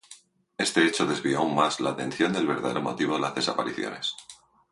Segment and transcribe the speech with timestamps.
[0.57, 4.15] Este hecho desvió aún más la atención del verdadero motivo de las desapariciones.